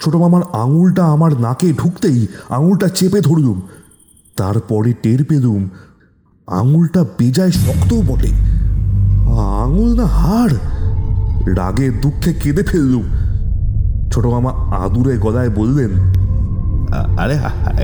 ছোট 0.00 0.14
মামার 0.14 0.42
আঙুলটা 0.62 1.04
আমার 1.14 1.32
নাকে 1.40 1.68
ঢুকতেই 1.72 2.18
আঙুলটা 2.56 2.88
চেপে 2.88 3.20
ধরলুম। 3.20 3.58
তারপরে 4.36 4.90
টের 5.02 5.20
পেলুম, 5.24 5.62
আঙুলটা 6.48 7.00
বেজায় 7.18 7.52
শক্তও 7.64 8.00
বটে। 8.08 8.30
আঙুল 9.62 9.90
না 10.00 10.06
হাড়, 10.18 10.54
রাগে 11.58 11.88
দুঃখে 12.02 12.30
কেঁদে 12.42 12.62
ফেললুম। 12.70 13.06
ছোট 14.12 14.24
মামা 14.26 14.50
আদুরে 14.82 15.14
গলায় 15.18 15.50
বললেন 15.50 15.92
আরে 17.22 17.36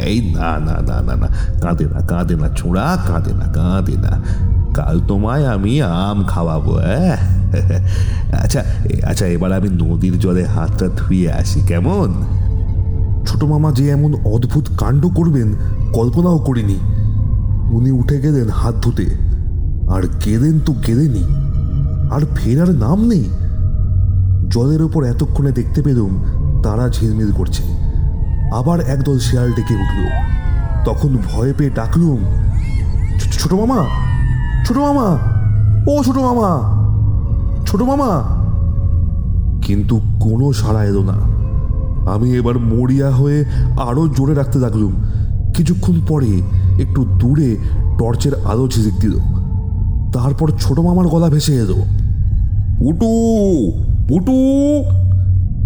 এই 0.06 0.16
না 0.36 0.50
না 0.66 0.76
না 0.88 0.96
না 1.06 1.14
না, 1.22 1.28
কাঁদে 1.62 1.84
না 1.92 2.00
কাঁদে 2.10 2.34
না, 2.42 2.48
ছোঁড়া, 2.58 2.86
কাঁদে 3.08 3.32
না 3.40 3.46
কাঁদে 3.56 3.96
না। 4.04 4.12
কাল 4.76 4.96
তোমায় 5.08 5.44
আমি 5.54 5.72
আম 5.82 6.18
খাওয়াবো 6.32 6.74
হ্যাঁ 6.86 7.16
আচ্ছা 8.42 8.64
আচ্ছা 9.06 9.26
এবার 9.26 9.52
আমি 9.52 9.68
নদীর 9.68 10.18
জলে 10.18 10.44
হাতটা 10.44 10.88
ধুয়ে 10.88 11.32
আসি, 11.32 11.60
কেমন? 11.60 12.14
ছোট 13.26 13.44
মামা 13.44 13.72
যে 13.72 13.90
এমন 13.90 14.14
অদ্ভুত 14.14 14.64
কাণ্ড 14.78 15.06
করবেন, 15.14 15.54
কল্পনাও 15.92 16.38
করিনি। 16.38 16.78
উনি 17.70 17.90
উঠে 17.90 18.20
গেলেন 18.20 18.48
হাত 18.48 18.74
ধুতে। 18.74 19.06
আর 19.88 20.02
গেলেন 20.24 20.60
তো 20.60 20.72
গেলেনই 20.72 21.24
আর 22.10 22.20
ফেরার 22.36 22.70
নাম 22.70 23.08
নেই। 23.08 23.30
জলের 24.48 24.82
ওপর 24.82 25.04
এতক্ষণে 25.04 25.52
দেখতে 25.52 25.82
পেলুম, 25.82 26.24
তারা 26.62 26.88
ঝিলমিল 26.88 27.32
করছে। 27.32 27.62
আবার 28.52 28.80
একদল 28.80 29.18
শেয়াল 29.18 29.52
ডেকে 29.52 29.74
উঠল। 29.74 30.08
তখন 30.84 31.16
ভয় 31.24 31.52
পেয়ে 31.58 31.70
ডাকলুম 31.70 32.16
"ছো- 33.18 33.32
ছোট 33.32 33.52
মামা 33.52 33.84
ছোট 34.66 34.76
মামা, 34.76 35.18
ও 35.92 36.02
ছোট 36.04 36.16
মামা। 36.16 36.73
ছোট 37.74 37.82
মামা। 37.82 38.22
কিন্তু 39.62 40.00
কোনো 40.20 40.52
সাড়া 40.52 40.84
এলো 40.84 41.02
না। 41.02 41.12
আমি 42.10 42.30
এবার 42.30 42.58
মরিয়া 42.58 43.10
হয়ে 43.10 43.44
আরও 43.90 44.08
জোরে 44.08 44.34
রাখতে 44.34 44.58
লাগলুম। 44.58 44.92
কিছুক্ষণ 45.54 46.00
পরে 46.08 46.42
একটু 46.82 47.04
দূরে 47.04 47.56
টর্চের 47.98 48.32
আলো 48.44 48.68
ঝিঝিক 48.68 48.92
দিল। 49.00 49.18
তারপর 50.12 50.50
ছোট 50.60 50.78
মামার 50.78 51.06
গলা 51.06 51.28
ভেসে 51.28 51.54
এলো। 51.54 51.74
পুটু 52.78 53.06
পুটু 54.08 54.32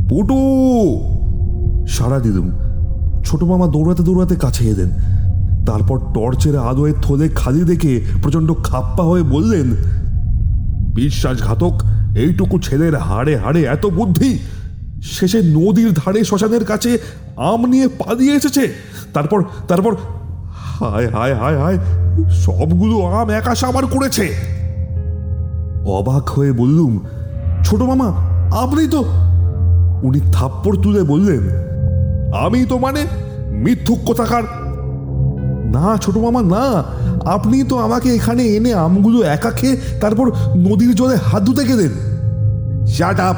পুটু! 0.09 0.37
সারা 1.87 2.21
দিলুম। 2.21 2.51
ছোট 3.25 3.43
মামা 3.43 3.67
দৌড়াতে 3.67 4.03
দৌড়াতে 4.03 4.35
কাছে 4.35 4.65
এলেন। 4.65 4.91
তারপর 5.65 5.99
টর্চের 5.99 6.59
আলোয় 6.59 6.93
থলে 7.03 7.29
খালি 7.29 7.65
দেখে 7.65 8.03
প্রচণ্ড 8.23 8.53
খাপ্পা 8.65 9.05
হয়ে 9.05 9.23
বললেন, 9.23 9.77
বিশ্বাসঘাতক 10.95 11.98
এইটুকু 12.23 12.57
ছেলের 12.59 12.95
হাড়ে 12.97 13.37
হাড়ে 13.37 13.61
এত 13.75 13.87
বুদ্ধি। 13.87 14.39
শেষে 15.03 15.41
নদীর 15.43 15.91
ধারে 15.93 16.25
শ্মশানের 16.25 16.65
কাছে 16.65 16.99
আম 17.51 17.61
নিয়ে 17.67 17.89
পালিয়ে 18.01 18.33
এসেছে। 18.35 18.65
তারপর 19.15 19.39
তারপর, 19.69 19.93
হায় 20.73 21.09
হায় 21.09 21.35
হায় 21.35 21.59
হায়, 21.63 21.79
সবগুলো 22.45 22.97
আম 23.19 23.31
একা 23.31 23.55
সাবার 23.55 23.87
করেছে। 23.87 24.27
অবাক 25.99 26.29
হয়ে 26.29 26.53
বললুম, 26.53 26.93
ছোট 27.65 27.81
মামা, 27.83 28.09
আপনি 28.51 28.83
তো 28.89 29.01
উনি 30.03 30.21
থাপ্পড় 30.33 30.77
তুলে 30.83 31.03
বললেন, 31.03 31.43
আমি 32.45 32.61
তো 32.65 32.79
মানে 32.79 33.03
মিথ্যুক 33.65 34.01
কোথাকার 34.07 34.45
না, 35.75 35.87
ছোট 35.97 36.17
মামা, 36.17 36.43
না। 36.43 36.65
আপনি 37.27 37.65
তো 37.65 37.79
আমাকে 37.79 38.09
এখানে 38.15 38.43
এনে 38.57 38.73
আমগুলো 38.75 39.23
একা 39.23 39.51
খেয়ে 39.51 39.77
তারপর 40.01 40.27
নদীর 40.57 40.93
জলে 40.95 41.17
হাত 41.17 41.43
ধুতে 41.43 41.65
গেলেন। 41.65 41.93
শাট 42.89 43.21
আপ 43.21 43.37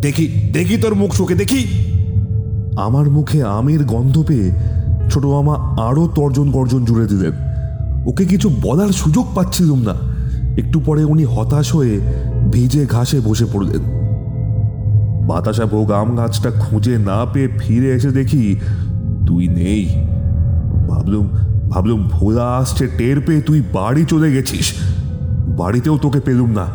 দেখি 0.00 0.26
দেখি 0.52 0.76
তোর 0.76 0.94
মুখ 0.94 1.14
শুকে, 1.14 1.34
দেখি। 1.34 1.66
আমার 2.76 3.10
মুখে 3.10 3.42
আমের 3.42 3.84
গন্ধ 3.84 4.24
পেয়ে 4.26 4.50
ছোট 5.10 5.24
মামা 5.24 5.54
আরও 5.82 6.08
তর্জন 6.14 6.50
গর্জন 6.50 6.84
জুড়ে 6.84 7.06
দিলেন। 7.06 7.32
ওকে 8.06 8.24
কিছু 8.24 8.50
বলার 8.62 8.88
সুযোগ 8.88 9.26
পাচ্ছিলুম 9.34 9.78
না। 9.78 9.94
একটু 10.56 10.80
পরে 10.80 11.04
উনি 11.04 11.24
হতাশ 11.24 11.74
হয়ে 11.74 12.00
ভিজে 12.52 12.86
ঘাসে 12.86 13.20
বসে 13.20 13.46
পড়লেন। 13.52 13.82
বাতাসা 15.26 15.66
ভোগ 15.66 15.90
আম 15.90 16.16
গাছটা 16.16 16.50
খুঁজে 16.50 16.98
না 16.98 17.26
পেয়ে 17.32 17.48
ফিরে 17.58 17.90
এসে 17.90 18.10
দেখি 18.10 18.56
তুই 19.26 19.48
নেই। 19.48 19.84
ভাবলুম 20.88 21.28
ভাবলুম 21.70 22.08
ভোলা 22.12 22.56
আসছে, 22.56 22.86
টের 22.98 23.20
পেয়ে 23.20 23.40
তুই 23.40 23.62
বাড়ি 23.72 24.04
চলে 24.04 24.32
গেছিস। 24.32 24.72
বাড়িতেও 25.46 25.98
তোকে 25.98 26.20
পেলুম 26.20 26.50
না। 26.50 26.66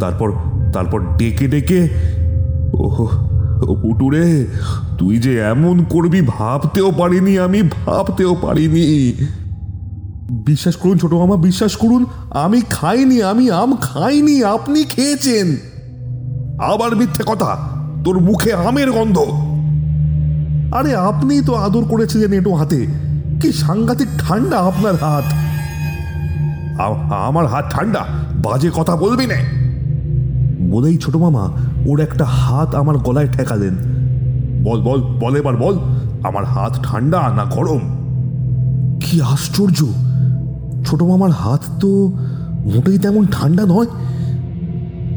তারপর 0.00 0.32
তারপর 0.76 0.98
ডেকে 1.18 1.46
ডেকে 1.48 1.80
ও 3.70 3.72
পুটুরে, 3.82 4.26
তুই 4.98 5.14
যে 5.18 5.32
এমন 5.52 5.76
করবি 5.84 6.20
ভাবতেও 6.34 6.88
পারিনি, 6.90 7.34
আমি 7.38 7.60
ভাবতেও 7.76 8.32
পারিনি। 8.42 8.86
বিশ্বাস 10.48 10.76
করুন 10.76 10.96
ছোট 10.98 11.12
মামা, 11.12 11.36
বিশ্বাস 11.36 11.72
করুন, 11.76 12.02
আমি 12.44 12.58
খাইনি, 12.70 13.18
আমি 13.22 13.44
আম 13.50 13.70
খাইনি, 13.80 14.36
আপনি 14.44 14.80
খেয়েছেন। 14.84 15.46
আবার 16.72 16.90
মিথ্যে 16.96 17.24
কথা, 17.26 17.50
তোর 18.04 18.16
মুখে 18.20 18.50
আমের 18.68 18.88
গন্ধ। 18.92 19.18
আরে 20.78 20.92
আপনি 21.10 21.34
তো 21.48 21.52
আদর 21.66 21.84
করেছিলেন 21.84 22.32
এটো 22.32 22.52
হাতে, 22.54 22.80
কি 23.40 23.48
সাংঘাতিক 23.64 24.10
ঠান্ডা 24.18 24.58
আপনার 24.70 24.96
হাত। 25.04 25.26
আমার 27.28 27.46
হাত 27.46 27.66
ঠান্ডা, 27.70 28.02
বাজে 28.44 28.70
কথা 28.78 28.94
বলবি 28.96 29.26
না। 29.26 29.38
বলেই 30.70 30.98
ছোট 30.98 31.16
মামা 31.16 31.50
ওর 31.86 32.00
একটা 32.00 32.24
হাত 32.24 32.74
আমার 32.74 32.98
গলায় 32.98 33.28
ঠেকালেন। 33.28 33.74
বল 34.64 34.80
বল 34.80 35.02
বল 35.02 35.36
এবার, 35.36 35.56
বল। 35.56 35.78
আমার 36.22 36.44
হাত 36.44 36.78
ঠান্ডা 36.82 37.32
না 37.36 37.44
গরম? 37.44 37.80
কি 39.00 39.20
আশ্চর্য! 39.22 39.84
ছোট 40.86 41.02
মামার 41.02 41.30
হাত 41.30 41.60
তো 41.80 42.12
মোটেই 42.74 42.98
তেমন 42.98 43.26
ঠান্ডা 43.32 43.66
নয়। 43.66 43.86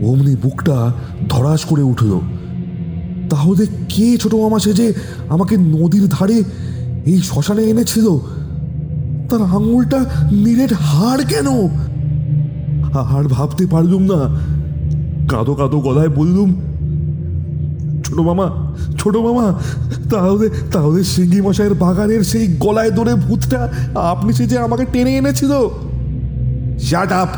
অমনি 0.08 0.36
বুকটা 0.36 0.92
ধরাস 1.30 1.66
করে 1.66 1.82
উঠল। 1.82 2.20
তাহলে 3.30 3.66
কে 3.90 4.18
ছোট 4.18 4.34
মামা 4.34 4.60
সে 4.60 4.74
যে 4.74 4.94
আমাকে 5.30 5.58
নদীর 5.58 6.08
ধারে 6.10 6.44
এই 7.06 7.22
শ্মশানে 7.22 7.64
এনেছিল? 7.64 8.08
তার 9.30 9.42
আঙুলটা 9.42 10.06
নীলের 10.32 10.74
হাড় 10.74 11.24
কেন? 11.24 11.48
আর 12.94 13.24
ভাবতে 13.24 13.66
পারলুম 13.66 14.02
না। 14.02 14.49
কাঁদো 15.30 15.54
কাঁদো 15.56 15.78
গলায় 15.80 16.10
বললুম, 16.10 16.50
ছোট 18.06 18.18
মামা 18.20 18.48
ছোট 19.00 19.16
মামা, 19.16 19.46
তাহলে 20.12 20.50
তাহলে 20.72 21.04
সিঙ্গি 21.04 21.42
মশাইয়ের 21.42 21.74
বাগানের 21.74 22.24
সেই 22.24 22.46
গলায় 22.60 22.92
ধরে 22.92 23.14
ভূতটা 23.16 23.60
আপনি 23.96 24.34
সে 24.34 24.46
যে 24.46 24.58
আমাকে 24.58 24.86
টেনে 24.86 25.12
এনেছিল? 25.18 25.54
শাট 26.80 27.12
আপ 27.12 27.32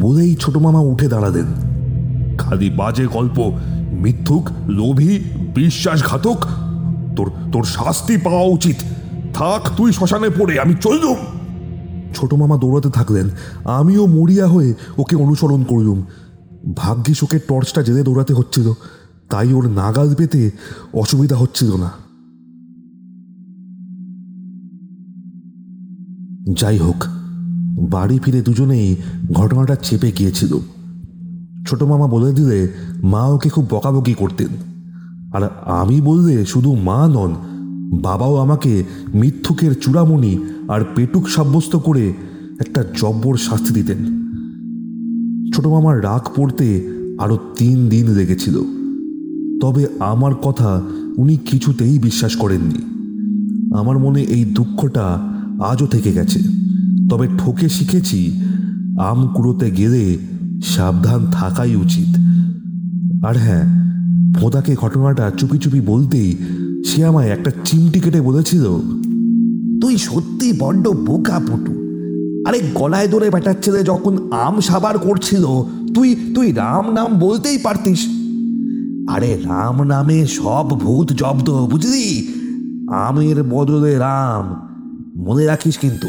বলেই 0.00 0.36
ছোট 0.40 0.56
মামা 0.56 0.80
উঠে 0.80 1.08
দাঁড়ালেন। 1.08 1.48
খালি 2.38 2.70
বাজে 2.70 3.06
গল্প, 3.06 3.38
মিথ্যুক, 3.92 4.44
লোভী, 4.68 5.12
বিশ্বাসঘাতক, 5.54 6.38
তোর 7.16 7.28
তোর 7.52 7.64
শাস্তি 7.64 8.16
পাওয়া 8.16 8.44
উচিত। 8.56 8.76
থাক, 9.34 9.62
তুই 9.76 9.92
শ্মশানে 9.92 10.28
পড়ে, 10.38 10.60
আমি 10.60 10.74
চললুম। 10.80 11.18
ছোট 12.16 12.30
মামা 12.34 12.56
দৌড়াতে 12.56 12.90
থাকলেন। 12.90 13.26
আমিও 13.64 14.06
মরিয়া 14.06 14.46
হয়ে 14.46 14.70
ওকে 14.98 15.16
অনুসরণ 15.16 15.60
করলুম। 15.64 15.98
ভাগ্যিস 16.74 17.22
ওকে 17.24 17.38
টর্চটা 17.38 17.82
জেলে 17.82 18.02
দৌড়াতে 18.02 18.32
হচ্ছিল, 18.34 18.72
তাই 19.30 19.52
ওর 19.52 19.64
নাগাল 19.70 20.14
পেতে 20.14 20.50
অসুবিধা 20.92 21.36
হচ্ছিল 21.36 21.76
না। 21.76 21.90
যাই 26.60 26.78
হোক, 26.78 27.04
বাড়ি 27.90 28.18
ফিরে 28.24 28.42
দুজনেই 28.42 28.96
ঘটনাটা 29.32 29.76
চেপে 29.76 30.10
গিয়েছিল। 30.12 30.52
ছোট 31.68 31.82
মামা 31.82 32.06
বলে 32.06 32.32
দিলে 32.32 32.68
মা 33.02 33.22
ওকে 33.26 33.48
খুব 33.50 33.64
বকাবকি 33.70 34.14
করতেন, 34.14 34.50
আর 35.32 35.42
আমি 35.64 36.00
বললে 36.00 36.44
শুধু 36.44 36.74
মা 36.74 37.08
নন, 37.08 37.32
বাবাও 38.02 38.34
আমাকে 38.36 38.84
মিথ্যুকের 39.14 39.74
চূড়ামণি 39.74 40.38
আর 40.68 40.80
পেটুক 40.94 41.28
সাব্যস্ত 41.28 41.76
করে 41.76 42.14
একটা 42.60 42.84
জব্বর 43.00 43.34
শাস্তি 43.36 43.72
দিতেন। 43.72 44.25
ছোট 45.56 45.66
মামার 45.66 46.04
রাগ 46.04 46.28
পড়তে 46.36 46.90
আরও 47.18 47.38
তিন 47.58 47.88
দিন 47.88 48.10
লেগেছিল। 48.10 48.60
তবে 49.60 49.86
আমার 49.98 50.34
কথা 50.34 50.82
উনি 51.16 51.36
কিছুতেই 51.36 51.98
বিশ্বাস 51.98 52.36
করেননি। 52.36 52.78
আমার 53.76 53.98
মনে 53.98 54.22
এই 54.22 54.44
দুঃখটা 54.44 55.18
আজও 55.60 55.86
থেকে 55.86 56.12
গেছে। 56.12 56.38
তবে 57.10 57.28
ঠকে 57.38 57.68
শিখেছি, 57.68 58.40
আম 58.98 59.28
কুড়োতে 59.34 59.70
গেলে 59.70 60.18
সাবধান 60.64 61.26
থাকাই 61.32 61.76
উচিত। 61.76 62.18
আর 63.24 63.36
হ্যাঁ 63.36 63.64
ভোদাকে 64.32 64.74
ঘটনাটা 64.74 65.30
চুপি 65.30 65.58
চুপি 65.58 65.80
বলতেই 65.80 66.36
সে 66.86 67.04
আমায় 67.04 67.28
একটা 67.28 67.50
চিমটি 67.64 68.00
কেটে 68.00 68.20
বলেছিল, 68.20 68.64
তুই 69.80 69.96
সত্যি 69.98 70.52
বড্ড 70.58 70.88
বোকা 70.88 71.38
পটু। 71.38 71.85
আরে 72.46 72.58
গলায় 72.74 73.08
ধরে 73.08 73.30
বেটার 73.30 73.54
ছেলে 73.62 73.82
যখন 73.82 74.32
আম 74.32 74.60
সাবার 74.60 74.98
করছিল, 74.98 75.44
তুই 75.94 76.32
তুই 76.34 76.52
রাম 76.52 76.90
নাম 76.90 77.18
বলতেই 77.18 77.58
পারতিস। 77.58 78.06
আরে 79.08 79.30
রাম 79.34 79.82
নামে 79.82 80.26
সব 80.26 80.66
ভূত 80.80 81.12
জব্দ, 81.12 81.48
বুঝলি? 81.50 82.06
আমের 82.88 83.42
বদলে 83.42 83.98
রাম, 83.98 84.44
মনে 85.16 85.44
রাখিস 85.46 85.78
কিন্তু। 85.78 86.08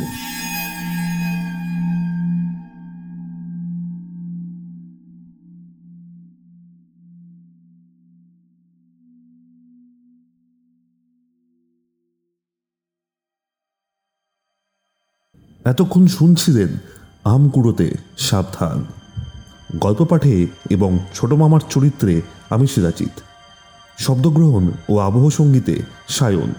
এতক্ষণ 15.68 16.08
শুনছিলেন 16.08 16.68
আম 17.24 17.50
কুড়োতে 17.50 17.92
সাবধান। 18.18 18.86
গল্প 19.76 20.06
পাঠে 20.06 20.48
এবং 20.70 21.00
ছোট 21.14 21.34
মামার 21.34 21.60
চরিত্রে 21.70 22.22
আমি 22.50 22.68
সিরাজিৎ 22.68 23.22
শব্দগ্রহণ 23.98 24.72
ও 24.90 24.98
আবহ 24.98 25.30
সঙ্গীতে 25.30 25.82
সায়ন। 26.08 26.54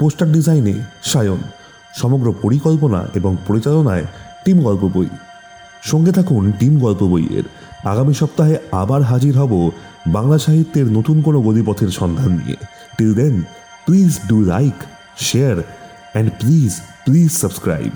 পোস্টার 0.00 0.32
ডিজাইনে 0.32 0.74
সায়ন। 1.02 1.38
সমগ্র 1.94 2.34
পরিকল্পনা 2.42 3.06
এবং 3.14 3.36
পরিচালনায় 3.46 4.04
টিম 4.44 4.62
গল্প 4.62 4.80
বই। 4.80 5.06
সঙ্গে 5.82 6.12
থাকুন 6.12 6.52
টিম 6.52 6.78
গল্প 6.78 7.02
বইয়ের। 7.02 7.44
আগামী 7.84 8.14
সপ্তাহে 8.14 8.56
আবার 8.72 9.02
হাজির 9.02 9.38
হব 9.38 9.70
বাংলা 10.06 10.38
সাহিত্যের 10.38 10.86
নতুন 10.86 11.22
কোনো 11.22 11.40
গদিপথের 11.40 11.88
সন্ধান 11.88 12.30
নিয়ে। 12.30 12.56
Till 12.98 13.14
then 13.14 13.42
please 13.86 14.18
do 14.28 14.44
like 14.44 14.74
share 15.18 15.56
and 16.18 16.32
please 16.40 16.72
please 17.06 17.30
subscribe 17.42 17.92